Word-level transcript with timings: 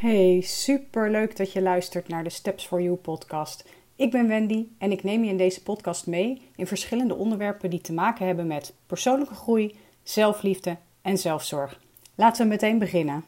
Hey, 0.00 0.40
super 0.40 1.10
leuk 1.10 1.36
dat 1.36 1.52
je 1.52 1.62
luistert 1.62 2.08
naar 2.08 2.24
de 2.24 2.30
Steps 2.30 2.66
for 2.66 2.82
You 2.82 2.96
podcast. 2.96 3.68
Ik 3.96 4.10
ben 4.10 4.28
Wendy 4.28 4.66
en 4.78 4.92
ik 4.92 5.02
neem 5.02 5.24
je 5.24 5.30
in 5.30 5.36
deze 5.36 5.62
podcast 5.62 6.06
mee 6.06 6.42
in 6.56 6.66
verschillende 6.66 7.14
onderwerpen 7.14 7.70
die 7.70 7.80
te 7.80 7.92
maken 7.92 8.26
hebben 8.26 8.46
met 8.46 8.74
persoonlijke 8.86 9.34
groei, 9.34 9.76
zelfliefde 10.02 10.76
en 11.02 11.18
zelfzorg. 11.18 11.80
Laten 12.14 12.42
we 12.42 12.48
meteen 12.48 12.78
beginnen. 12.78 13.24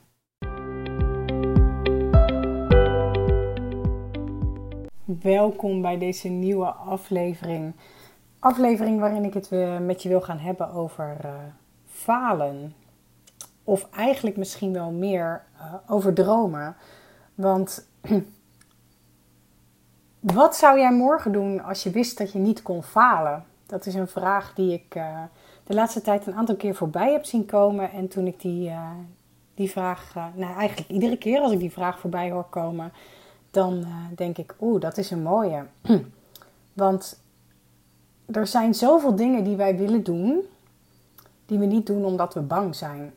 Welkom 5.22 5.82
bij 5.82 5.98
deze 5.98 6.28
nieuwe 6.28 6.66
aflevering. 6.66 7.74
Aflevering 8.38 9.00
waarin 9.00 9.24
ik 9.24 9.34
het 9.34 9.50
met 9.80 10.02
je 10.02 10.08
wil 10.08 10.20
gaan 10.20 10.38
hebben 10.38 10.72
over 10.72 11.16
uh, 11.24 11.34
falen. 11.86 12.74
Of 13.64 13.88
eigenlijk 13.90 14.36
misschien 14.36 14.72
wel 14.72 14.90
meer 14.90 15.44
uh, 15.56 15.74
over 15.86 16.14
dromen. 16.14 16.76
Want 17.34 17.86
wat 20.20 20.56
zou 20.56 20.78
jij 20.78 20.92
morgen 20.92 21.32
doen 21.32 21.62
als 21.62 21.82
je 21.82 21.90
wist 21.90 22.18
dat 22.18 22.32
je 22.32 22.38
niet 22.38 22.62
kon 22.62 22.82
falen? 22.82 23.44
Dat 23.66 23.86
is 23.86 23.94
een 23.94 24.08
vraag 24.08 24.54
die 24.54 24.72
ik 24.72 24.94
uh, 24.94 25.22
de 25.64 25.74
laatste 25.74 26.00
tijd 26.00 26.26
een 26.26 26.34
aantal 26.34 26.56
keer 26.56 26.74
voorbij 26.74 27.12
heb 27.12 27.24
zien 27.24 27.46
komen. 27.46 27.90
En 27.90 28.08
toen 28.08 28.26
ik 28.26 28.40
die, 28.40 28.68
uh, 28.68 28.90
die 29.54 29.70
vraag, 29.70 30.14
nou 30.34 30.56
eigenlijk 30.56 30.90
iedere 30.90 31.16
keer 31.16 31.40
als 31.40 31.52
ik 31.52 31.58
die 31.58 31.72
vraag 31.72 31.98
voorbij 31.98 32.30
hoor 32.30 32.44
komen, 32.44 32.92
dan 33.50 33.86
denk 34.16 34.38
ik, 34.38 34.54
oeh, 34.60 34.80
dat 34.80 34.98
is 34.98 35.10
een 35.10 35.22
mooie. 35.22 35.64
Want 36.72 37.20
er 38.26 38.46
zijn 38.46 38.74
zoveel 38.74 39.16
dingen 39.16 39.44
die 39.44 39.56
wij 39.56 39.76
willen 39.76 40.02
doen, 40.02 40.40
die 41.46 41.58
we 41.58 41.64
niet 41.64 41.86
doen 41.86 42.04
omdat 42.04 42.34
we 42.34 42.40
bang 42.40 42.74
zijn. 42.74 43.12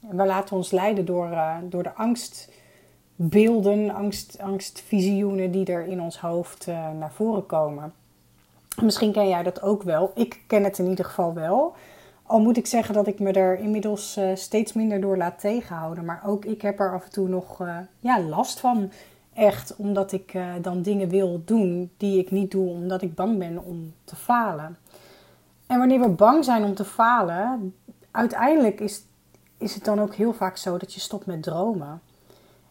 We 0.00 0.26
laten 0.26 0.56
ons 0.56 0.70
leiden 0.70 1.04
door, 1.04 1.30
uh, 1.30 1.56
door 1.62 1.82
de 1.82 1.94
angstbeelden, 1.94 3.90
angst, 3.90 4.38
angstvisioenen 4.40 5.50
die 5.50 5.66
er 5.66 5.86
in 5.86 6.00
ons 6.00 6.18
hoofd 6.18 6.66
uh, 6.68 6.90
naar 6.90 7.12
voren 7.12 7.46
komen. 7.46 7.92
Misschien 8.82 9.12
ken 9.12 9.28
jij 9.28 9.42
dat 9.42 9.62
ook 9.62 9.82
wel. 9.82 10.12
Ik 10.14 10.40
ken 10.46 10.64
het 10.64 10.78
in 10.78 10.88
ieder 10.88 11.04
geval 11.04 11.34
wel. 11.34 11.74
Al 12.22 12.40
moet 12.40 12.56
ik 12.56 12.66
zeggen 12.66 12.94
dat 12.94 13.06
ik 13.06 13.18
me 13.18 13.32
er 13.32 13.58
inmiddels 13.58 14.16
uh, 14.16 14.34
steeds 14.34 14.72
minder 14.72 15.00
door 15.00 15.16
laat 15.16 15.40
tegenhouden. 15.40 16.04
Maar 16.04 16.22
ook 16.26 16.44
ik 16.44 16.62
heb 16.62 16.80
er 16.80 16.92
af 16.92 17.04
en 17.04 17.10
toe 17.10 17.28
nog 17.28 17.62
ja, 18.00 18.20
last 18.20 18.60
van. 18.60 18.90
Echt, 19.32 19.76
omdat 19.76 20.12
ik 20.12 20.38
dan 20.62 20.82
dingen 20.82 21.08
wil 21.08 21.42
doen 21.44 21.90
die 21.96 22.18
ik 22.18 22.30
niet 22.30 22.50
doe, 22.50 22.68
omdat 22.68 23.02
ik 23.02 23.14
bang 23.14 23.38
ben 23.38 23.64
om 23.64 23.94
te 24.04 24.16
falen. 24.16 24.78
En 25.66 25.78
wanneer 25.78 26.00
we 26.00 26.08
bang 26.08 26.44
zijn 26.44 26.64
om 26.64 26.74
te 26.74 26.84
falen, 26.84 27.74
uiteindelijk 28.10 28.80
is 28.80 29.04
is 29.60 29.74
het 29.74 29.84
dan 29.84 30.00
ook 30.00 30.14
heel 30.14 30.32
vaak 30.32 30.56
zo 30.56 30.78
dat 30.78 30.94
je 30.94 31.00
stopt 31.00 31.26
met 31.26 31.42
dromen. 31.42 32.00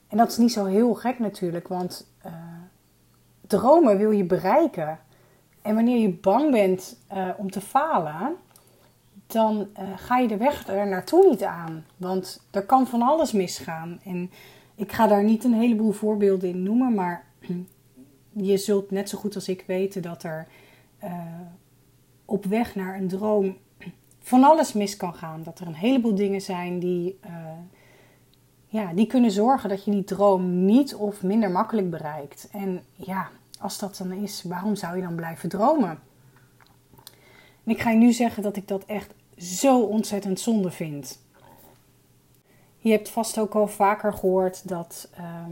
En 0.08 0.18
dat 0.18 0.30
is 0.30 0.38
niet 0.38 0.52
zo 0.52 0.66
heel 0.66 0.94
gek 0.94 1.20
natuurlijk, 1.20 1.68
want 1.68 2.08
uh, 2.26 2.34
dromen 3.48 3.98
wil 3.98 4.12
je 4.12 4.23
bereiken. 4.23 5.00
En 5.62 5.76
wanneer 5.76 5.98
je 5.98 6.14
bang 6.14 6.52
bent 6.52 7.00
uh, 7.14 7.30
om 7.38 7.52
te 7.52 7.62
falen, 7.62 8.36
dan 9.28 9.68
uh, 9.80 9.84
ga 9.96 10.18
je 10.18 10.28
de 10.28 10.38
weg 10.38 10.68
er 10.68 10.88
naartoe 10.88 11.30
niet 11.30 11.44
aan. 11.44 11.86
Want 11.98 12.42
er 12.52 12.66
kan 12.66 12.88
van 12.88 13.02
alles 13.02 13.31
misgaan. 13.31 14.00
En 14.03 14.31
ik 14.76 14.92
ga 14.92 15.08
daar 15.08 15.24
niet 15.24 15.44
een 15.44 15.53
heleboel 15.53 15.92
voorbeelden 15.92 16.50
in 16.50 16.64
noemen, 16.64 16.94
maar 16.94 17.26
je 18.50 18.58
zult 18.58 18.92
net 18.92 19.09
zo 19.09 19.18
goed 19.18 19.36
als 19.36 19.48
ik 19.50 19.64
weten 19.68 20.02
dat 20.02 20.24
er 20.24 20.48
op 22.26 22.46
weg 22.46 22.76
naar 22.76 22.96
een 22.96 23.08
droom 23.08 23.58
van 24.20 24.44
alles 24.44 24.73
mis 24.73 24.98
kan 24.98 25.14
gaan. 25.14 25.44
Dat 25.44 25.59
er 25.59 25.67
een 25.67 25.75
heleboel 25.75 26.16
dingen 26.16 26.42
zijn 26.42 26.80
die, 26.80 27.20
uh, 27.25 27.31
ja, 28.66 28.94
die 28.94 29.08
kunnen 29.08 29.31
zorgen 29.31 29.70
dat 29.70 29.86
je 29.86 29.92
die 29.92 30.03
droom 30.03 30.66
niet 30.66 30.95
of 30.95 31.23
minder 31.23 31.52
makkelijk 31.52 31.89
bereikt. 31.89 32.47
En 32.52 32.84
ja, 32.95 33.30
als 33.59 33.78
dat 33.78 33.97
dan 33.97 34.12
is, 34.12 34.44
waarom 34.44 34.75
zou 34.75 34.95
je 34.95 35.02
dan 35.02 35.16
blijven 35.16 35.50
dromen? 35.50 36.00
En 37.64 37.75
ik 37.75 37.81
ga 37.81 37.90
je 37.90 37.97
nu 37.97 38.12
zeggen 38.12 38.44
dat 38.44 38.56
ik 38.56 38.68
dat 38.68 38.85
echt 38.85 39.13
zo 39.38 39.81
ontzettend 39.81 40.40
zonde 40.40 40.72
vind. 40.72 41.19
Je 42.78 42.91
hebt 42.91 43.09
vast 43.09 43.40
ook 43.40 43.56
al 43.56 43.68
vaker 43.68 44.13
gehoord 44.13 44.68
dat, 44.68 45.09
uh, 45.19 45.46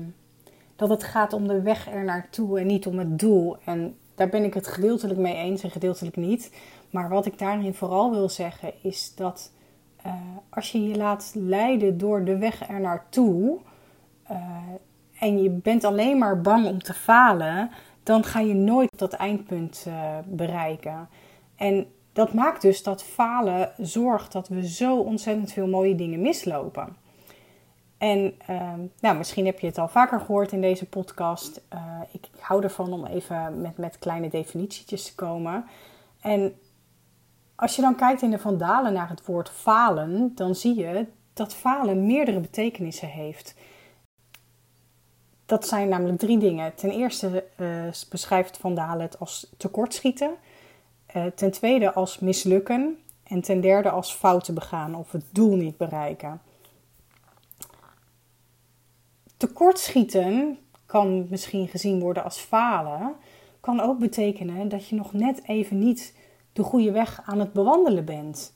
dat 0.76 0.90
het 0.90 1.04
gaat 1.04 1.34
om 1.34 1.48
de 1.48 1.62
weg 1.62 1.92
er 1.92 2.04
naartoe 2.04 2.60
en 2.60 2.68
niet 2.68 2.88
om 2.88 2.98
het 2.98 3.20
doel. 3.20 3.58
En 3.66 3.98
daar 4.16 4.30
ben 4.30 4.44
ik 4.44 4.54
het 4.54 4.68
gedeeltelijk 4.68 5.20
mee 5.20 5.36
eens 5.36 5.64
en 5.64 5.72
gedeeltelijk 5.72 6.16
niet. 6.16 6.52
Maar 6.90 7.10
wat 7.10 7.26
ik 7.26 7.40
daarin 7.40 7.74
vooral 7.74 8.12
wil 8.12 8.30
zeggen 8.30 8.74
is 8.82 9.16
dat 9.16 9.52
uh, 10.06 10.14
als 10.50 10.72
je 10.72 10.88
je 10.88 10.98
laat 10.98 11.32
leiden 11.36 11.98
door 11.98 12.24
de 12.24 12.38
weg 12.38 12.70
er 12.70 12.80
naartoe 12.80 13.58
uh, 14.32 14.38
en 15.20 15.44
je 15.44 15.50
bent 15.50 15.84
alleen 15.84 16.18
maar 16.18 16.42
bang 16.42 16.66
om 16.66 16.82
te 16.82 16.94
falen, 16.94 17.70
dan 18.04 18.24
ga 18.24 18.40
je 18.40 18.54
nooit 18.54 18.98
dat 18.98 19.14
eindpunt 19.14 19.86
uh, 19.88 20.18
bereiken. 20.26 21.10
En 21.56 21.88
dat 22.14 22.34
maakt 22.34 22.62
dus 22.62 22.84
dat 22.84 23.04
falen 23.04 23.72
zorgt 23.78 24.32
dat 24.32 24.48
we 24.48 24.68
zo 24.68 24.98
ontzettend 24.98 25.52
veel 25.54 25.68
mooie 25.68 25.96
dingen 25.96 26.22
mislopen. 26.22 26.96
En 27.98 28.34
ehm, 28.48 28.80
nou, 29.00 29.18
misschien 29.18 29.46
heb 29.46 29.60
je 29.60 29.68
het 29.68 29.78
al 29.78 29.88
vaker 29.88 30.20
gehoord 30.20 30.52
in 30.52 30.62
deze 30.62 30.86
podcast. 30.86 31.62
ik 32.12 32.30
hou 32.40 32.64
ervan 32.64 32.94
om 32.94 33.06
even 33.06 33.62
met, 33.62 33.78
met 33.78 34.00
kleine 34.00 34.30
definitietjes 34.30 35.06
te 35.06 35.16
komen. 35.16 35.66
En 36.22 36.54
als 37.58 37.76
je 37.76 37.82
dan 37.82 37.96
kijkt 37.96 38.22
in 38.22 38.32
de 38.32 38.40
Vandalen 38.40 38.94
naar 38.94 39.10
het 39.10 39.26
woord 39.26 39.50
falen, 39.50 40.32
dan 40.36 40.56
zie 40.56 40.76
je 40.76 41.06
dat 41.34 41.56
falen 41.56 42.06
meerdere 42.06 42.40
betekenissen 42.40 43.08
heeft. 43.08 43.56
Dat 45.46 45.68
zijn 45.68 45.90
namelijk 45.90 46.20
drie 46.20 46.38
dingen. 46.38 46.76
Ten 46.76 46.92
eerste 46.92 47.46
uh, 47.58 47.92
beschrijft 48.10 48.58
Vandalen 48.58 49.02
het 49.02 49.20
als 49.20 49.54
tekortschieten. 49.58 50.32
Uh, 51.16 51.26
ten 51.26 51.52
tweede 51.52 51.94
als 51.94 52.20
mislukken. 52.20 52.98
En 53.24 53.42
ten 53.42 53.62
derde 53.62 53.90
als 53.90 54.14
fouten 54.14 54.54
begaan 54.54 54.96
of 54.96 55.12
het 55.12 55.26
doel 55.32 55.56
niet 55.56 55.78
bereiken. 55.78 56.42
Tekortschieten 59.38 60.58
kan 60.86 61.28
misschien 61.30 61.68
gezien 61.68 62.00
worden 62.00 62.24
als 62.24 62.38
falen. 62.38 63.16
Kan 63.60 63.80
ook 63.80 64.00
betekenen 64.00 64.70
dat 64.70 64.88
je 64.88 64.96
nog 64.96 65.14
net 65.14 65.42
even 65.44 65.80
niet 65.80 66.14
de 66.58 66.64
goede 66.64 66.92
weg 66.92 67.22
aan 67.26 67.40
het 67.40 67.54
bewandelen 67.54 68.06
bent. 68.06 68.54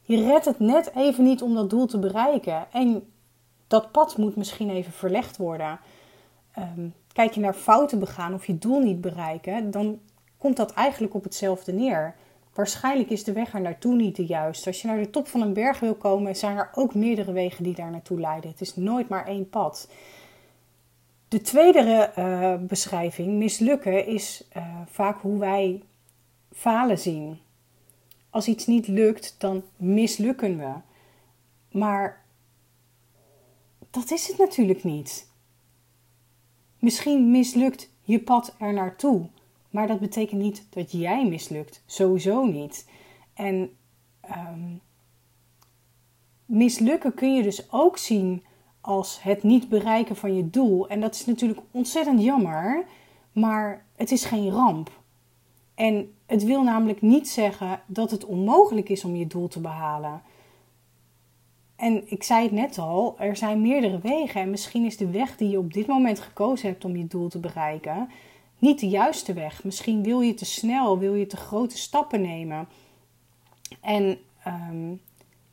Je 0.00 0.22
redt 0.22 0.44
het 0.44 0.58
net 0.58 0.94
even 0.94 1.24
niet 1.24 1.42
om 1.42 1.54
dat 1.54 1.70
doel 1.70 1.86
te 1.86 1.98
bereiken. 1.98 2.66
En 2.72 3.12
dat 3.66 3.90
pad 3.90 4.16
moet 4.16 4.36
misschien 4.36 4.70
even 4.70 4.92
verlegd 4.92 5.36
worden. 5.36 5.78
Um, 6.58 6.94
kijk 7.12 7.32
je 7.32 7.40
naar 7.40 7.54
fouten 7.54 7.98
begaan 7.98 8.34
of 8.34 8.46
je 8.46 8.58
doel 8.58 8.80
niet 8.80 9.00
bereiken, 9.00 9.70
dan 9.70 10.00
komt 10.38 10.56
dat 10.56 10.72
eigenlijk 10.72 11.14
op 11.14 11.24
hetzelfde 11.24 11.72
neer. 11.72 12.14
Waarschijnlijk 12.54 13.10
is 13.10 13.24
de 13.24 13.32
weg 13.32 13.54
er 13.54 13.60
naartoe 13.60 13.94
niet 13.94 14.16
de 14.16 14.26
juiste. 14.26 14.68
Als 14.68 14.82
je 14.82 14.88
naar 14.88 14.98
de 14.98 15.10
top 15.10 15.28
van 15.28 15.40
een 15.40 15.52
berg 15.52 15.80
wil 15.80 15.94
komen, 15.94 16.36
zijn 16.36 16.56
er 16.56 16.70
ook 16.74 16.94
meerdere 16.94 17.32
wegen 17.32 17.64
die 17.64 17.74
daar 17.74 17.90
naartoe 17.90 18.20
leiden. 18.20 18.50
Het 18.50 18.60
is 18.60 18.76
nooit 18.76 19.08
maar 19.08 19.26
één 19.26 19.48
pad. 19.48 19.88
De 21.28 21.40
tweede 21.40 22.10
uh, 22.18 22.54
beschrijving, 22.60 23.38
mislukken, 23.38 24.06
is 24.06 24.48
uh, 24.56 24.64
vaak 24.86 25.20
hoe 25.20 25.38
wij 25.38 25.82
falen 26.52 26.98
zien. 26.98 27.38
Als 28.30 28.48
iets 28.48 28.66
niet 28.66 28.86
lukt, 28.86 29.34
dan 29.38 29.62
mislukken 29.76 30.58
we. 30.58 30.72
Maar 31.78 32.24
dat 33.90 34.10
is 34.10 34.26
het 34.26 34.38
natuurlijk 34.38 34.84
niet. 34.84 35.28
Misschien 36.78 37.30
mislukt 37.30 37.90
je 38.02 38.20
pad 38.20 38.54
er 38.58 38.72
naartoe, 38.72 39.28
maar 39.70 39.86
dat 39.86 40.00
betekent 40.00 40.40
niet 40.40 40.66
dat 40.70 40.92
jij 40.92 41.28
mislukt. 41.28 41.82
Sowieso 41.86 42.44
niet. 42.44 42.88
En 43.34 43.76
um, 44.30 44.80
mislukken 46.44 47.14
kun 47.14 47.34
je 47.34 47.42
dus 47.42 47.72
ook 47.72 47.98
zien 47.98 48.44
als 48.80 49.22
het 49.22 49.42
niet 49.42 49.68
bereiken 49.68 50.16
van 50.16 50.36
je 50.36 50.50
doel. 50.50 50.88
En 50.88 51.00
dat 51.00 51.14
is 51.14 51.26
natuurlijk 51.26 51.60
ontzettend 51.70 52.22
jammer, 52.22 52.84
maar 53.32 53.84
het 53.96 54.10
is 54.10 54.24
geen 54.24 54.50
ramp. 54.50 54.99
En 55.80 56.14
het 56.26 56.44
wil 56.44 56.62
namelijk 56.62 57.02
niet 57.02 57.28
zeggen 57.28 57.80
dat 57.86 58.10
het 58.10 58.24
onmogelijk 58.24 58.88
is 58.88 59.04
om 59.04 59.16
je 59.16 59.26
doel 59.26 59.48
te 59.48 59.60
behalen. 59.60 60.22
En 61.76 62.10
ik 62.10 62.22
zei 62.22 62.42
het 62.42 62.52
net 62.52 62.78
al, 62.78 63.14
er 63.18 63.36
zijn 63.36 63.60
meerdere 63.60 63.98
wegen 63.98 64.40
en 64.40 64.50
misschien 64.50 64.84
is 64.84 64.96
de 64.96 65.10
weg 65.10 65.36
die 65.36 65.48
je 65.48 65.58
op 65.58 65.72
dit 65.72 65.86
moment 65.86 66.20
gekozen 66.20 66.68
hebt 66.68 66.84
om 66.84 66.96
je 66.96 67.06
doel 67.06 67.28
te 67.28 67.38
bereiken 67.38 68.08
niet 68.58 68.80
de 68.80 68.88
juiste 68.88 69.32
weg. 69.32 69.64
Misschien 69.64 70.02
wil 70.02 70.20
je 70.20 70.34
te 70.34 70.44
snel, 70.44 70.98
wil 70.98 71.14
je 71.14 71.26
te 71.26 71.36
grote 71.36 71.78
stappen 71.78 72.20
nemen. 72.20 72.68
En 73.80 74.18
um, 74.46 75.00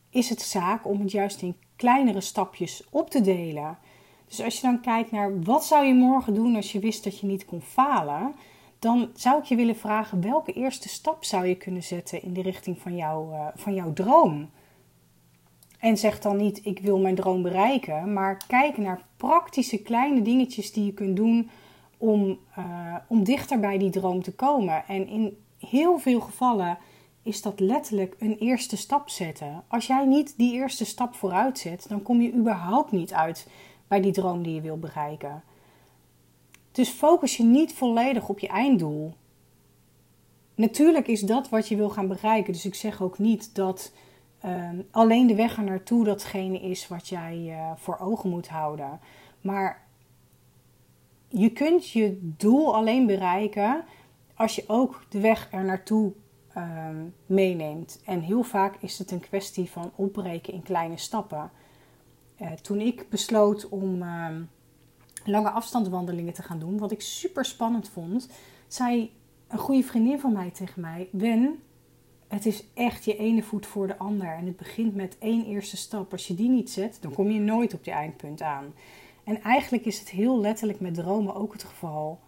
is 0.10 0.30
het 0.30 0.42
zaak 0.42 0.88
om 0.88 1.00
het 1.00 1.12
juist 1.12 1.42
in 1.42 1.56
kleinere 1.76 2.22
stapjes 2.22 2.84
op 2.90 3.10
te 3.10 3.22
delen. 3.22 3.78
Dus 4.28 4.42
als 4.42 4.56
je 4.56 4.62
dan 4.62 4.82
kijkt 4.82 5.12
naar 5.12 5.44
wat 5.44 5.66
zou 5.66 5.86
je 5.86 5.94
morgen 5.94 6.34
doen 6.34 6.56
als 6.56 6.72
je 6.72 6.80
wist 6.80 7.04
dat 7.04 7.20
je 7.20 7.28
niet 7.28 7.46
kon 7.46 7.62
falen, 7.62 8.34
dan 8.80 9.10
zou 9.14 9.40
ik 9.40 9.46
je 9.46 9.56
willen 9.56 9.76
vragen 9.76 10.22
welke 10.22 10.54
eerste 10.54 10.90
stap 10.90 11.24
zou 11.24 11.46
je 11.46 11.56
kunnen 11.56 11.84
zetten 11.84 12.24
in 12.24 12.34
de 12.34 12.42
richting 12.42 12.80
van, 12.80 12.96
jou, 12.96 13.34
uh, 13.34 13.48
van 13.56 13.74
jouw 13.74 13.94
droom. 13.94 14.50
En 15.80 15.98
zeg 15.98 16.20
dan 16.20 16.38
niet, 16.38 16.66
ik 16.66 16.80
wil 16.80 17.00
mijn 17.00 17.16
droom 17.16 17.42
bereiken. 17.42 18.14
Maar 18.14 18.44
kijk 18.48 18.78
naar 18.78 19.02
praktische 19.18 19.82
kleine 19.82 20.22
dingetjes 20.22 20.72
die 20.74 20.86
je 20.86 20.94
kunt 20.94 21.16
doen 21.16 21.50
om, 21.98 22.40
uh, 22.58 22.96
om 23.08 23.24
dichter 23.24 23.60
bij 23.60 23.78
die 23.78 23.90
droom 23.90 24.22
te 24.22 24.36
komen. 24.36 24.84
En 24.88 25.08
in 25.08 25.38
heel 25.60 25.98
veel 25.98 26.20
gevallen 26.20 26.78
is 27.24 27.42
dat 27.42 27.60
letterlijk 27.60 28.16
een 28.20 28.38
eerste 28.38 28.78
stap 28.78 29.10
zetten. 29.10 29.64
Als 29.68 29.88
jij 29.88 30.06
niet 30.06 30.34
die 30.38 30.54
eerste 30.54 30.86
stap 30.86 31.16
vooruit 31.16 31.60
zet, 31.60 31.86
dan 31.90 32.02
kom 32.02 32.22
je 32.22 32.34
überhaupt 32.34 32.92
niet 32.92 33.14
uit 33.14 33.48
bij 33.88 34.02
die 34.02 34.12
droom 34.12 34.44
die 34.44 34.54
je 34.54 34.62
wil 34.62 34.78
bereiken. 34.78 35.44
Dus 36.78 36.90
focus 36.90 37.38
je 37.38 37.44
niet 37.44 37.74
volledig 37.74 38.30
op 38.30 38.40
je 38.40 38.48
einddoel. 38.48 39.14
Natuurlijk 40.56 41.08
is 41.08 41.22
dat 41.22 41.50
wat 41.50 41.68
je 41.68 41.76
wil 41.76 41.90
gaan 41.90 42.08
bereiken. 42.08 42.54
Dus 42.54 42.66
ik 42.66 42.76
zeg 42.76 43.02
ook 43.02 43.18
niet 43.18 43.56
dat 43.56 43.92
Ehm, 44.40 44.82
alleen 44.92 45.28
de 45.28 45.36
weg 45.36 45.58
er 45.58 45.64
naartoe 45.64 46.04
datgene 46.04 46.60
is 46.60 46.88
wat 46.88 47.08
jij 47.08 47.38
uh, 47.38 47.72
voor 47.76 47.98
ogen 48.00 48.30
moet 48.30 48.48
houden. 48.48 49.00
Maar 49.42 49.86
je 51.28 51.50
kunt 51.50 51.90
je 51.90 52.18
doel 52.22 52.76
alleen 52.76 53.06
bereiken 53.06 53.84
als 54.36 54.56
je 54.56 54.64
ook 54.68 55.06
de 55.10 55.20
weg 55.20 55.48
er 55.52 55.64
naartoe 55.64 56.12
ehm, 56.54 57.06
meeneemt. 57.26 58.02
En 58.06 58.22
heel 58.22 58.44
vaak 58.44 58.76
is 58.80 58.98
het 58.98 59.12
een 59.12 59.20
kwestie 59.20 59.70
van 59.70 59.92
opbreken 59.96 60.54
in 60.54 60.64
kleine 60.64 60.98
stappen. 60.98 61.52
Uh, 62.42 62.52
toen 62.52 62.80
ik 62.80 63.10
besloot 63.10 63.70
om 63.70 64.02
ehm, 64.02 64.42
lange 65.28 65.50
afstandswandelingen 65.50 66.34
te 66.34 66.44
gaan 66.44 66.60
doen, 66.60 66.78
wat 66.78 66.92
ik 66.92 67.02
super 67.02 67.46
spannend 67.46 67.90
vond, 67.90 68.30
zei 68.68 69.12
een 69.48 69.58
goede 69.58 69.84
vriendin 69.84 70.20
van 70.20 70.34
mij 70.34 70.52
tegen 70.52 70.82
mij: 70.82 71.10
Wen, 71.12 71.60
het 72.28 72.46
is 72.46 72.64
echt 72.74 73.06
je 73.06 73.18
ene 73.18 73.44
voet 73.44 73.66
voor 73.66 73.88
de 73.88 73.98
ander. 73.98 74.28
En 74.28 74.46
het 74.46 74.58
begint 74.58 74.96
met 74.96 75.18
één 75.20 75.46
eerste 75.46 75.78
stap. 75.78 76.12
Als 76.12 76.28
je 76.28 76.36
die 76.36 76.50
niet 76.50 76.70
zet, 76.70 76.98
dan 77.02 77.14
kom 77.14 77.30
je 77.30 77.40
nooit 77.40 77.74
op 77.74 77.84
je 77.84 77.92
eindpunt 77.92 78.42
aan. 78.42 78.74
En 79.24 79.42
eigenlijk 79.42 79.86
is 79.86 80.00
het 80.00 80.10
heel 80.10 80.40
letterlijk 80.40 80.80
met 80.80 80.94
dromen 80.94 81.36
ook 81.36 81.54
het 81.54 81.64
geval. 81.64 82.20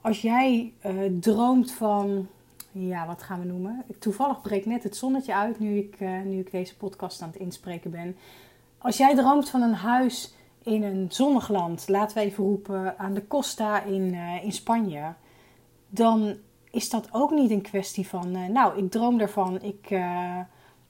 Als 0.00 0.20
jij 0.20 0.72
uh, 0.86 1.18
droomt 1.20 1.72
van, 1.72 2.28
ja, 2.72 3.06
wat 3.06 3.22
gaan 3.22 3.40
we 3.40 3.46
noemen? 3.46 3.84
Toevallig 3.98 4.40
breekt 4.40 4.66
net 4.66 4.82
het 4.82 4.96
zonnetje 4.96 5.34
uit 5.34 5.58
nu 5.58 5.78
ik, 5.78 6.00
uh, 6.00 6.22
nu 6.22 6.38
ik 6.38 6.50
deze 6.50 6.76
podcast 6.76 7.22
aan 7.22 7.28
het 7.28 7.40
inspreken 7.40 7.90
ben. 7.90 8.16
Als 8.78 8.96
jij 8.96 9.14
droomt 9.14 9.48
van 9.48 9.62
een 9.62 9.74
huis 9.74 10.34
in 10.62 10.82
een 10.82 11.06
zonnig 11.10 11.48
land, 11.48 11.88
laten 11.88 12.16
we 12.16 12.22
even 12.22 12.44
roepen 12.44 12.98
aan 12.98 13.14
de 13.14 13.26
Costa 13.26 13.82
in, 13.82 14.14
uh, 14.14 14.44
in 14.44 14.52
Spanje, 14.52 15.14
dan 15.88 16.36
is 16.70 16.90
dat 16.90 17.08
ook 17.12 17.30
niet 17.30 17.50
een 17.50 17.62
kwestie 17.62 18.08
van, 18.08 18.36
uh, 18.36 18.46
nou, 18.46 18.78
ik 18.78 18.90
droom 18.90 19.20
ervan, 19.20 19.62
ik 19.62 19.90
uh, 19.90 20.38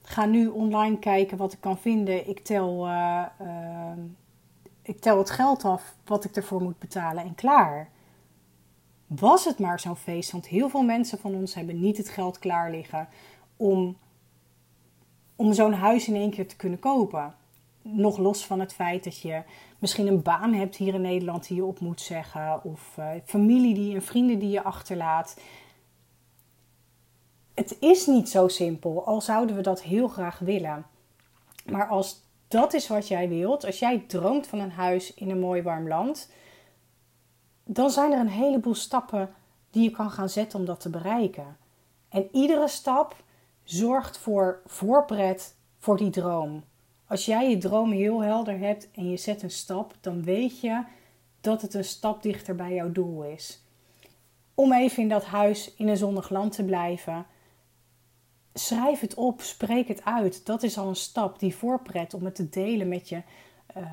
ga 0.01 0.25
nu 0.25 0.47
online 0.47 0.99
kijken 0.99 1.37
wat 1.37 1.53
ik 1.53 1.61
kan 1.61 1.77
vinden, 1.77 2.29
ik 2.29 2.39
tel, 2.39 2.87
ik 4.81 4.99
tel 4.99 5.17
het 5.17 5.29
geld 5.29 5.65
af 5.65 5.95
wat 6.05 6.23
ik 6.23 6.35
ervoor 6.35 6.61
moet 6.61 6.79
betalen 6.79 7.23
en 7.23 7.35
klaar. 7.35 7.89
Was 9.07 9.45
het 9.45 9.59
maar 9.59 9.79
zo'n 9.79 9.95
feest, 9.95 10.31
want 10.31 10.47
heel 10.47 10.69
veel 10.69 10.83
mensen 10.83 11.19
van 11.19 11.35
ons 11.35 11.53
hebben 11.53 11.79
niet 11.79 11.97
het 11.97 12.09
geld 12.09 12.39
klaar 12.39 12.71
liggen 12.71 13.07
om, 13.57 13.97
om 15.35 15.53
zo'n 15.53 15.73
huis 15.73 16.07
in 16.07 16.15
één 16.15 16.31
keer 16.31 16.47
te 16.47 16.55
kunnen 16.55 16.79
kopen. 16.79 17.35
Nog 17.81 18.17
los 18.17 18.45
van 18.45 18.59
het 18.59 18.73
feit 18.73 19.03
dat 19.03 19.19
je 19.19 19.43
misschien 19.79 20.07
een 20.07 20.21
baan 20.21 20.53
hebt 20.53 20.75
hier 20.75 20.93
in 20.93 21.01
Nederland 21.01 21.47
die 21.47 21.57
je 21.57 21.65
op 21.65 21.79
moet 21.79 22.01
zeggen, 22.01 22.63
of 22.63 22.97
familie 23.25 23.73
die 23.73 23.95
en 23.95 24.01
vrienden 24.01 24.39
die 24.39 24.49
je 24.49 24.63
achterlaat 24.63 25.35
het 27.53 27.77
is 27.79 28.05
niet 28.05 28.29
zo 28.29 28.47
simpel, 28.47 29.05
al 29.05 29.21
zouden 29.21 29.55
we 29.55 29.61
dat 29.61 29.81
heel 29.81 30.07
graag 30.07 30.39
willen. 30.39 30.85
Maar 31.65 31.87
als 31.87 32.21
dat 32.47 32.73
is 32.73 32.87
wat 32.87 33.07
jij 33.07 33.29
wilt, 33.29 33.65
als 33.65 33.79
jij 33.79 34.03
droomt 34.07 34.47
van 34.47 34.59
een 34.59 34.71
huis 34.71 35.13
in 35.13 35.29
een 35.29 35.39
mooi 35.39 35.61
warm 35.61 35.87
land, 35.87 36.31
dan 37.65 37.89
zijn 37.89 38.11
er 38.11 38.19
een 38.19 38.27
heleboel 38.27 38.75
stappen 38.75 39.33
die 39.69 39.83
je 39.83 39.91
kan 39.91 40.11
gaan 40.11 40.29
zetten 40.29 40.59
om 40.59 40.65
dat 40.65 40.79
te 40.79 40.89
bereiken. 40.89 41.57
En 42.09 42.27
iedere 42.31 42.67
stap 42.67 43.15
zorgt 43.63 44.17
voor 44.17 44.61
voorpret 44.65 45.55
voor 45.79 45.97
die 45.97 46.09
droom. 46.09 46.63
Als 47.11 47.25
jij 47.25 47.49
je 47.49 47.57
droom 47.57 47.91
heel 47.91 48.23
helder 48.23 48.59
hebt 48.59 48.91
en 48.91 49.09
je 49.09 49.17
zet 49.17 49.43
een 49.43 49.51
stap, 49.51 49.95
dan 50.01 50.23
weet 50.23 50.59
je 50.59 50.83
dat 51.41 51.61
het 51.61 51.73
een 51.73 51.83
stap 51.83 52.23
dichter 52.23 52.55
bij 52.55 52.73
jouw 52.73 52.91
doel 52.91 53.23
is. 53.23 53.63
Om 54.55 54.73
even 54.73 55.03
in 55.03 55.09
dat 55.09 55.25
huis 55.25 55.73
in 55.75 55.87
een 55.87 55.97
zonnig 55.97 56.29
land 56.29 56.51
te 56.51 56.65
blijven, 56.65 57.25
schrijf 58.53 58.99
het 58.99 59.13
op, 59.13 59.41
spreek 59.41 59.87
het 59.87 60.05
uit. 60.05 60.45
Dat 60.45 60.63
is 60.63 60.77
al 60.77 60.87
een 60.87 60.95
stap 60.95 61.39
die 61.39 61.55
voorpret 61.55 62.13
om 62.13 62.25
het 62.25 62.35
te 62.35 62.49
delen 62.49 62.87
met 62.87 63.09
je, 63.09 63.21
uh, 63.77 63.83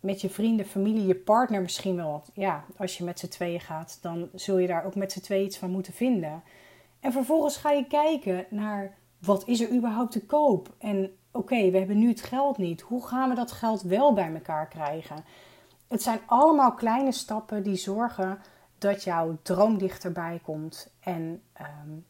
met 0.00 0.20
je 0.20 0.30
vrienden, 0.30 0.66
familie, 0.66 1.06
je 1.06 1.16
partner 1.16 1.62
misschien 1.62 1.96
wel. 1.96 2.22
Ja, 2.34 2.64
als 2.76 2.98
je 2.98 3.04
met 3.04 3.18
z'n 3.18 3.28
tweeën 3.28 3.60
gaat, 3.60 3.98
dan 4.02 4.28
zul 4.34 4.58
je 4.58 4.66
daar 4.66 4.84
ook 4.84 4.94
met 4.94 5.12
z'n 5.12 5.20
tweeën 5.20 5.44
iets 5.44 5.58
van 5.58 5.70
moeten 5.70 5.92
vinden. 5.92 6.42
En 7.00 7.12
vervolgens 7.12 7.56
ga 7.56 7.70
je 7.70 7.86
kijken 7.86 8.46
naar 8.50 8.98
wat 9.18 9.48
is 9.48 9.60
er 9.60 9.72
überhaupt 9.72 10.12
te 10.12 10.26
koop? 10.26 10.74
En 10.78 11.16
oké, 11.32 11.70
we 11.70 11.78
hebben 11.78 11.98
nu 11.98 12.08
het 12.08 12.22
geld 12.22 12.58
niet. 12.58 12.80
Hoe 12.80 13.06
gaan 13.06 13.28
we 13.28 13.34
dat 13.34 13.52
geld 13.52 13.82
wel 13.82 14.12
bij 14.12 14.34
elkaar 14.34 14.68
krijgen? 14.68 15.24
Het 15.88 16.02
zijn 16.02 16.20
allemaal 16.26 16.74
kleine 16.74 17.12
stappen 17.12 17.62
die 17.62 17.76
zorgen 17.76 18.38
dat 18.78 19.04
jouw 19.04 19.38
droom 19.42 19.78
dichterbij 19.78 20.40
komt. 20.44 20.92
En 21.00 21.42
um, 21.60 22.04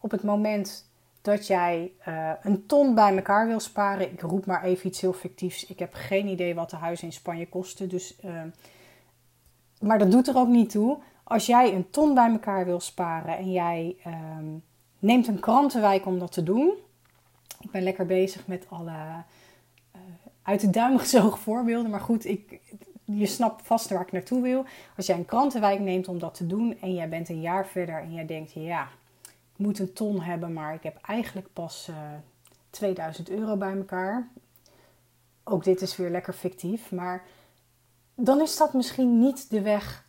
op 0.00 0.10
het 0.10 0.22
moment 0.22 0.90
dat 1.22 1.46
jij 1.46 1.92
uh, 2.08 2.30
een 2.42 2.66
ton 2.66 2.94
bij 2.94 3.16
elkaar 3.16 3.46
wil 3.46 3.60
sparen. 3.60 4.12
Ik 4.12 4.20
roep 4.20 4.46
maar 4.46 4.62
even 4.62 4.86
iets 4.86 5.00
heel 5.00 5.12
fictiefs. 5.12 5.66
Ik 5.66 5.78
heb 5.78 5.94
geen 5.94 6.26
idee 6.26 6.54
wat 6.54 6.70
de 6.70 6.76
huizen 6.76 7.06
in 7.06 7.12
Spanje 7.12 7.48
kosten. 7.48 7.88
Dus, 7.88 8.16
uh, 8.24 8.42
maar 9.80 9.98
dat 9.98 10.10
doet 10.10 10.28
er 10.28 10.36
ook 10.36 10.48
niet 10.48 10.70
toe. 10.70 10.98
Als 11.24 11.46
jij 11.46 11.74
een 11.74 11.90
ton 11.90 12.14
bij 12.14 12.30
elkaar 12.30 12.64
wil 12.64 12.80
sparen 12.80 13.36
en 13.36 13.52
jij 13.52 13.96
uh, 14.06 14.14
neemt 14.98 15.28
een 15.28 15.40
krantenwijk 15.40 16.06
om 16.06 16.18
dat 16.18 16.32
te 16.32 16.42
doen. 16.42 16.72
Ik 17.66 17.72
ben 17.72 17.82
lekker 17.82 18.06
bezig 18.06 18.46
met 18.46 18.66
alle 18.68 18.90
uh, 18.90 20.00
uit 20.42 20.60
de 20.60 20.70
duim 20.70 20.98
gezogen 21.04 21.38
voorbeelden. 21.38 21.90
Maar 21.90 22.00
goed, 22.00 22.24
ik, 22.24 22.60
je 23.04 23.26
snapt 23.26 23.66
vast 23.66 23.88
waar 23.88 24.00
ik 24.00 24.12
naartoe 24.12 24.42
wil. 24.42 24.64
Als 24.96 25.06
jij 25.06 25.16
een 25.16 25.24
krantenwijk 25.24 25.80
neemt 25.80 26.08
om 26.08 26.18
dat 26.18 26.34
te 26.34 26.46
doen 26.46 26.80
en 26.80 26.94
jij 26.94 27.08
bent 27.08 27.28
een 27.28 27.40
jaar 27.40 27.66
verder 27.66 28.00
en 28.00 28.12
jij 28.12 28.26
denkt, 28.26 28.52
ja, 28.52 28.88
moet 29.56 29.78
een 29.78 29.92
ton 29.92 30.20
hebben, 30.20 30.52
maar 30.52 30.74
ik 30.74 30.82
heb 30.82 30.98
eigenlijk 31.02 31.52
pas 31.52 31.88
uh, 31.90 31.96
eh, 31.96 32.20
2000 32.70 33.30
euro 33.30 33.56
bij 33.56 33.76
elkaar. 33.76 34.28
Ook 35.44 35.64
dit 35.64 35.80
is 35.80 35.96
weer 35.96 36.10
lekker 36.10 36.32
fictief, 36.32 36.92
maar 36.92 37.24
dan 38.14 38.40
is 38.40 38.56
dat 38.56 38.72
misschien 38.72 39.18
niet 39.18 39.50
de 39.50 39.60
weg 39.60 40.04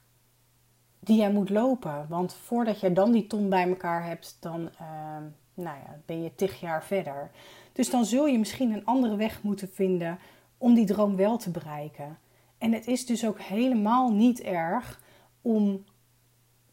die 1.00 1.18
jij 1.18 1.32
moet 1.32 1.50
lopen. 1.50 2.06
Want 2.10 2.34
voordat 2.34 2.80
je 2.80 2.94
dan 2.94 3.12
die 3.12 3.28
ton 3.28 3.50
bij 3.50 3.70
elkaar 3.70 4.06
hebt, 4.06 4.38
dan 4.40 4.70
uh, 4.82 5.18
nou 5.58 5.78
ja, 5.78 6.00
ben 6.06 6.24
je 6.24 6.36
tig 6.36 6.60
jaar 6.60 6.84
verder. 6.84 7.32
Dus 7.74 7.90
dan 7.90 8.06
zul 8.06 8.26
je 8.26 8.38
misschien 8.40 8.72
een 8.72 8.86
andere 8.86 9.16
weg 9.16 9.44
moeten 9.44 9.70
vinden 9.70 10.20
om 10.58 10.74
die 10.74 10.86
droom 10.86 11.16
wel 11.16 11.38
te 11.38 11.50
bereiken. 11.50 12.18
En 12.58 12.74
het 12.74 12.88
is 12.88 13.06
dus 13.06 13.26
ook 13.26 13.42
helemaal 13.42 14.12
niet 14.12 14.42
erg 14.42 15.02
om 15.42 15.84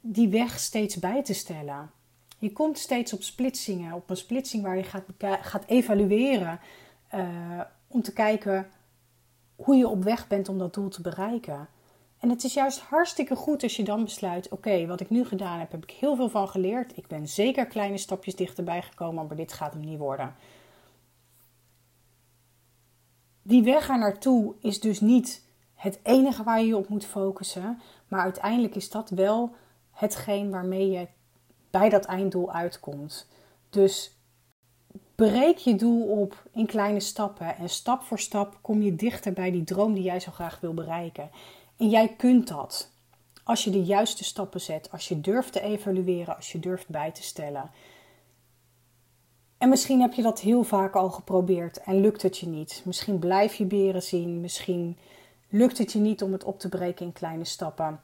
die 0.00 0.28
weg 0.28 0.58
steeds 0.58 0.98
bij 0.98 1.22
te 1.22 1.34
stellen. 1.34 1.90
Je 2.38 2.52
komt 2.52 2.78
steeds 2.78 3.12
op 3.12 3.22
splitsingen, 3.22 3.94
op 3.94 4.10
een 4.10 4.16
splitsing 4.16 4.62
waar 4.62 4.76
je 4.76 4.82
gaat, 4.82 5.04
gaat 5.40 5.64
evalueren 5.66 6.60
uh, 7.14 7.60
om 7.86 8.02
te 8.02 8.12
kijken 8.12 8.66
hoe 9.56 9.76
je 9.76 9.88
op 9.88 10.02
weg 10.04 10.26
bent 10.26 10.48
om 10.48 10.58
dat 10.58 10.74
doel 10.74 10.88
te 10.88 11.02
bereiken. 11.02 11.68
En 12.24 12.30
het 12.30 12.44
is 12.44 12.54
juist 12.54 12.80
hartstikke 12.80 13.36
goed 13.36 13.62
als 13.62 13.76
je 13.76 13.82
dan 13.82 14.04
besluit: 14.04 14.48
oké, 14.48 14.86
wat 14.86 15.00
ik 15.00 15.10
nu 15.10 15.24
gedaan 15.24 15.58
heb, 15.58 15.70
heb 15.70 15.82
ik 15.82 15.90
heel 15.90 16.16
veel 16.16 16.28
van 16.28 16.48
geleerd. 16.48 16.96
Ik 16.96 17.06
ben 17.06 17.28
zeker 17.28 17.66
kleine 17.66 17.98
stapjes 17.98 18.36
dichterbij 18.36 18.82
gekomen, 18.82 19.26
maar 19.26 19.36
dit 19.36 19.52
gaat 19.52 19.72
hem 19.72 19.84
niet 19.84 19.98
worden. 19.98 20.34
Die 23.42 23.62
weg 23.62 23.88
er 23.88 23.98
naartoe 23.98 24.54
is 24.60 24.80
dus 24.80 25.00
niet 25.00 25.44
het 25.74 26.00
enige 26.02 26.42
waar 26.42 26.60
je 26.60 26.66
je 26.66 26.76
op 26.76 26.88
moet 26.88 27.04
focussen, 27.04 27.80
maar 28.08 28.20
uiteindelijk 28.20 28.74
is 28.74 28.90
dat 28.90 29.10
wel 29.10 29.54
hetgeen 29.90 30.50
waarmee 30.50 30.90
je 30.90 31.06
bij 31.70 31.88
dat 31.88 32.04
einddoel 32.04 32.52
uitkomt. 32.52 33.28
Dus 33.70 34.16
breek 35.14 35.56
je 35.56 35.74
doel 35.74 36.06
op 36.06 36.42
in 36.52 36.66
kleine 36.66 37.00
stappen 37.00 37.56
en 37.56 37.68
stap 37.68 38.02
voor 38.02 38.18
stap 38.18 38.58
kom 38.60 38.82
je 38.82 38.94
dichter 38.94 39.32
bij 39.32 39.50
die 39.50 39.64
droom 39.64 39.94
die 39.94 40.02
jij 40.02 40.20
zo 40.20 40.30
graag 40.30 40.60
wil 40.60 40.74
bereiken. 40.74 41.30
En 41.76 41.88
jij 41.88 42.08
kunt 42.08 42.48
dat 42.48 42.90
als 43.44 43.64
je 43.64 43.70
de 43.70 43.84
juiste 43.84 44.24
stappen 44.24 44.60
zet, 44.60 44.90
als 44.90 45.08
je 45.08 45.20
durft 45.20 45.52
te 45.52 45.60
evalueren, 45.60 46.36
als 46.36 46.52
je 46.52 46.60
durft 46.60 46.88
bij 46.88 47.10
te 47.10 47.22
stellen. 47.22 47.70
En 49.58 49.68
misschien 49.68 50.00
heb 50.00 50.12
je 50.12 50.22
dat 50.22 50.40
heel 50.40 50.62
vaak 50.62 50.94
al 50.94 51.10
geprobeerd 51.10 51.80
en 51.80 52.00
lukt 52.00 52.22
het 52.22 52.38
je 52.38 52.46
niet. 52.46 52.82
Misschien 52.84 53.18
blijf 53.18 53.54
je 53.54 53.64
beren 53.64 54.02
zien, 54.02 54.40
misschien 54.40 54.98
lukt 55.48 55.78
het 55.78 55.92
je 55.92 55.98
niet 55.98 56.22
om 56.22 56.32
het 56.32 56.44
op 56.44 56.58
te 56.58 56.68
breken 56.68 57.06
in 57.06 57.12
kleine 57.12 57.44
stappen 57.44 58.00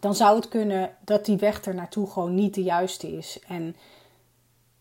dan 0.00 0.14
zou 0.14 0.36
het 0.36 0.48
kunnen 0.48 0.90
dat 1.04 1.24
die 1.24 1.36
weg 1.36 1.64
er 1.64 1.74
naartoe 1.74 2.10
gewoon 2.10 2.34
niet 2.34 2.54
de 2.54 2.62
juiste 2.62 3.16
is. 3.16 3.40
En 3.46 3.76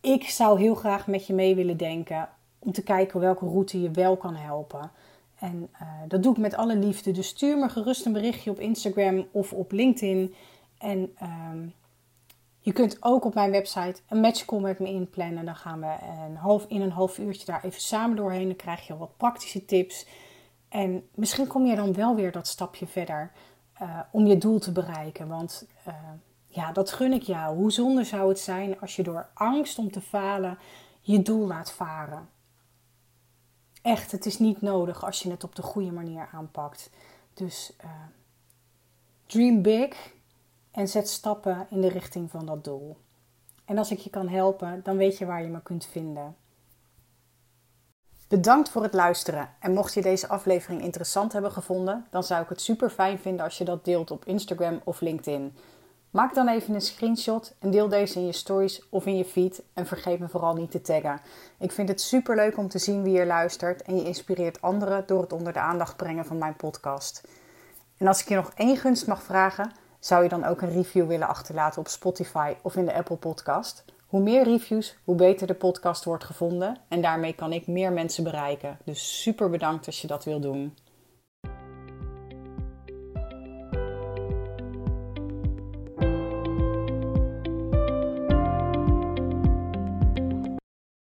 ik 0.01 0.23
zou 0.23 0.59
heel 0.59 0.75
graag 0.75 1.07
met 1.07 1.27
je 1.27 1.33
mee 1.33 1.55
willen 1.55 1.77
denken 1.77 2.29
om 2.59 2.71
te 2.71 2.83
kijken 2.83 3.19
welke 3.19 3.45
route 3.45 3.81
je 3.81 3.91
wel 3.91 4.17
kan 4.17 4.35
helpen. 4.35 4.91
En 5.39 5.69
uh, 5.73 5.87
dat 6.07 6.23
doe 6.23 6.31
ik 6.31 6.37
met 6.37 6.55
alle 6.55 6.75
liefde. 6.75 7.11
Dus 7.11 7.27
stuur 7.27 7.57
me 7.57 7.69
gerust 7.69 8.05
een 8.05 8.13
berichtje 8.13 8.51
op 8.51 8.59
Instagram 8.59 9.27
of 9.31 9.53
op 9.53 9.71
LinkedIn. 9.71 10.35
En 10.77 11.15
uh, 11.21 11.29
je 12.59 12.71
kunt 12.71 12.97
ook 12.99 13.25
op 13.25 13.33
mijn 13.33 13.51
website 13.51 14.01
een 14.07 14.19
matchcall 14.19 14.59
met 14.59 14.79
me 14.79 14.87
inplannen. 14.87 15.45
Dan 15.45 15.55
gaan 15.55 15.79
we 15.79 15.95
een 16.27 16.35
half, 16.35 16.65
in 16.67 16.81
een 16.81 16.91
half 16.91 17.17
uurtje 17.17 17.45
daar 17.45 17.63
even 17.63 17.81
samen 17.81 18.15
doorheen. 18.15 18.47
Dan 18.47 18.55
krijg 18.55 18.87
je 18.87 18.97
wat 18.97 19.17
praktische 19.17 19.65
tips. 19.65 20.05
En 20.69 21.07
misschien 21.15 21.47
kom 21.47 21.65
je 21.65 21.75
dan 21.75 21.93
wel 21.93 22.15
weer 22.15 22.31
dat 22.31 22.47
stapje 22.47 22.87
verder 22.87 23.31
uh, 23.81 23.99
om 24.11 24.25
je 24.25 24.37
doel 24.37 24.59
te 24.59 24.71
bereiken. 24.71 25.27
Want 25.27 25.67
uh, 25.87 25.93
ja, 26.47 26.71
dat 26.71 26.91
gun 26.91 27.13
ik 27.13 27.21
jou. 27.21 27.55
Hoe 27.55 27.71
zonde 27.71 28.03
zou 28.03 28.29
het 28.29 28.39
zijn 28.39 28.79
als 28.79 28.95
je 28.95 29.03
door 29.03 29.29
angst 29.33 29.77
om 29.77 29.91
te 29.91 30.01
falen 30.01 30.57
je 31.01 31.21
doel 31.21 31.47
laat 31.47 31.71
varen? 31.71 32.29
Echt, 33.81 34.11
het 34.11 34.25
is 34.25 34.39
niet 34.39 34.61
nodig 34.61 35.05
als 35.05 35.21
je 35.21 35.31
het 35.31 35.43
op 35.43 35.55
de 35.55 35.61
goede 35.61 35.91
manier 35.91 36.29
aanpakt. 36.31 36.89
Dus 37.33 37.73
uh, 37.83 37.89
dream 39.25 39.61
big 39.61 40.13
en 40.71 40.87
zet 40.87 41.09
stappen 41.09 41.67
in 41.69 41.81
de 41.81 41.89
richting 41.89 42.29
van 42.29 42.45
dat 42.45 42.63
doel. 42.63 42.97
En 43.65 43.77
als 43.77 43.91
ik 43.91 43.99
je 43.99 44.09
kan 44.09 44.27
helpen, 44.27 44.81
dan 44.83 44.97
weet 44.97 45.17
je 45.17 45.25
waar 45.25 45.41
je 45.41 45.49
me 45.49 45.61
kunt 45.61 45.85
vinden. 45.85 46.35
Bedankt 48.27 48.69
voor 48.69 48.83
het 48.83 48.93
luisteren. 48.93 49.49
En 49.59 49.73
mocht 49.73 49.93
je 49.93 50.01
deze 50.01 50.27
aflevering 50.27 50.81
interessant 50.81 51.33
hebben 51.33 51.51
gevonden, 51.51 52.05
dan 52.09 52.23
zou 52.23 52.43
ik 52.43 52.49
het 52.49 52.61
super 52.61 52.89
fijn 52.89 53.19
vinden 53.19 53.43
als 53.45 53.57
je 53.57 53.63
dat 53.63 53.85
deelt 53.85 54.11
op 54.11 54.25
Instagram 54.25 54.81
of 54.83 55.01
LinkedIn. 55.01 55.57
Maak 56.09 56.33
dan 56.33 56.47
even 56.47 56.73
een 56.73 56.81
screenshot 56.81 57.55
en 57.59 57.71
deel 57.71 57.89
deze 57.89 58.19
in 58.19 58.25
je 58.25 58.31
stories 58.31 58.89
of 58.89 59.05
in 59.05 59.17
je 59.17 59.25
feed. 59.25 59.63
En 59.73 59.85
vergeet 59.85 60.19
me 60.19 60.27
vooral 60.27 60.53
niet 60.53 60.71
te 60.71 60.81
taggen. 60.81 61.21
Ik 61.59 61.71
vind 61.71 61.89
het 61.89 62.01
super 62.01 62.35
leuk 62.35 62.57
om 62.57 62.67
te 62.67 62.77
zien 62.77 63.03
wie 63.03 63.19
er 63.19 63.25
luistert 63.25 63.81
en 63.81 63.95
je 63.95 64.03
inspireert 64.03 64.61
anderen 64.61 65.03
door 65.07 65.21
het 65.21 65.33
onder 65.33 65.53
de 65.53 65.59
aandacht 65.59 65.95
brengen 65.95 66.25
van 66.25 66.37
mijn 66.37 66.55
podcast. 66.55 67.27
En 67.97 68.07
als 68.07 68.21
ik 68.21 68.29
je 68.29 68.35
nog 68.35 68.51
één 68.55 68.77
gunst 68.77 69.07
mag 69.07 69.23
vragen, 69.23 69.71
zou 69.99 70.23
je 70.23 70.29
dan 70.29 70.45
ook 70.45 70.61
een 70.61 70.71
review 70.71 71.07
willen 71.07 71.27
achterlaten 71.27 71.79
op 71.79 71.87
Spotify 71.87 72.53
of 72.61 72.75
in 72.75 72.85
de 72.85 72.93
Apple 72.93 73.17
Podcast? 73.17 73.85
Hoe 74.07 74.21
meer 74.21 74.43
reviews, 74.43 74.97
hoe 75.03 75.15
beter 75.15 75.47
de 75.47 75.53
podcast 75.53 76.03
wordt 76.03 76.23
gevonden 76.23 76.77
en 76.87 77.01
daarmee 77.01 77.33
kan 77.33 77.53
ik 77.53 77.67
meer 77.67 77.91
mensen 77.91 78.23
bereiken. 78.23 78.77
Dus 78.83 79.21
super 79.21 79.49
bedankt 79.49 79.85
als 79.85 80.01
je 80.01 80.07
dat 80.07 80.23
wil 80.23 80.39
doen. 80.39 80.75